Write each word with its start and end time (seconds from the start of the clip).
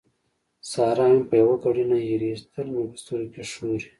سارا 0.71 1.05
مې 1.11 1.21
په 1.29 1.35
يوه 1.41 1.55
ګړۍ 1.63 1.83
نه 1.91 1.97
هېرېږي؛ 2.05 2.45
تل 2.53 2.67
مې 2.73 2.83
په 2.91 2.97
سترګو 3.01 3.29
کې 3.33 3.43
ښوري. 3.51 3.87